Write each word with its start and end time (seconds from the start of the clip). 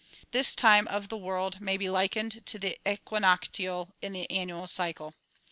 This 0.31 0.55
time 0.55 0.87
of 0.87 1.09
the 1.09 1.15
world 1.19 1.61
may 1.61 1.77
be 1.77 1.87
likened 1.87 2.43
to 2.47 2.57
the 2.57 2.75
equinoctial 2.91 3.93
in 4.01 4.13
the 4.13 4.27
annual 4.31 4.65
cycle. 4.65 5.13